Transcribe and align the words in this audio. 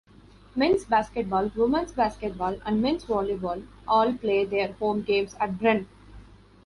Men's 0.55 0.83
basketball, 0.83 1.51
women's 1.55 1.91
basketball, 1.91 2.57
and 2.65 2.81
men's 2.81 3.05
volleyball 3.05 3.67
all 3.87 4.13
play 4.13 4.45
their 4.45 4.73
home 4.73 5.03
games 5.03 5.35
at 5.39 5.59
Bren. 5.59 5.85